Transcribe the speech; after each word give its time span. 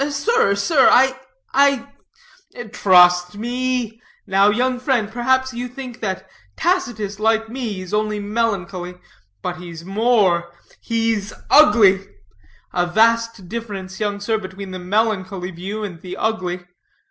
"Sir, 0.09 0.55
sir, 0.55 0.89
I 0.91 1.15
I" 1.53 1.85
"Trust 2.73 3.37
me. 3.37 4.01
Now, 4.25 4.49
young 4.49 4.79
friend, 4.79 5.11
perhaps 5.11 5.53
you 5.53 5.67
think 5.67 5.99
that 5.99 6.27
Tacitus, 6.57 7.19
like 7.19 7.49
me, 7.49 7.81
is 7.81 7.93
only 7.93 8.19
melancholy; 8.19 8.95
but 9.43 9.57
he's 9.57 9.85
more 9.85 10.55
he's 10.79 11.33
ugly. 11.51 12.07
A 12.73 12.87
vast 12.87 13.47
difference, 13.47 13.99
young 13.99 14.19
sir, 14.19 14.39
between 14.39 14.71
the 14.71 14.79
melancholy 14.79 15.51
view 15.51 15.83
and 15.83 16.01
the 16.01 16.17
ugly. 16.17 16.65